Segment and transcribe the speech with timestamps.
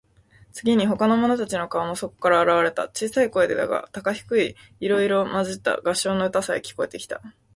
[0.51, 2.89] 次に、ほかの者たちの顔もそこから現われた。
[2.89, 7.21] 小さい声でだが、高低いろいろまじった合唱の歌さえ、聞こえてきた。